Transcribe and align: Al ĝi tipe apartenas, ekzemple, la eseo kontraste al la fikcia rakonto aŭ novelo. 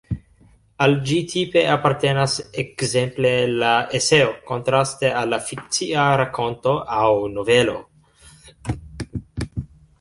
Al 0.85 0.93
ĝi 1.09 1.17
tipe 1.33 1.61
apartenas, 1.73 2.37
ekzemple, 2.63 3.33
la 3.65 3.75
eseo 4.01 4.33
kontraste 4.49 5.13
al 5.21 5.31
la 5.37 5.41
fikcia 5.51 6.09
rakonto 6.25 6.77
aŭ 7.01 7.07
novelo. 7.39 7.81